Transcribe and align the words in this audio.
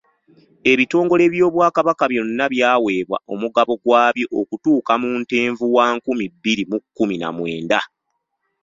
Ebitongole 0.71 1.23
by’Obwakabaka 1.33 2.03
byonna 2.11 2.45
byaweebwa 2.53 3.17
omugabo 3.33 3.73
gwabyo 3.83 4.25
okutuuka 4.39 4.93
mu 5.01 5.09
Ntenvu 5.21 5.65
wa 5.75 5.85
nkumi 5.95 6.25
bbiri 6.33 6.63
mu 6.71 6.77
kkumi 6.83 7.15
na 7.21 7.29
mwenda. 7.35 7.79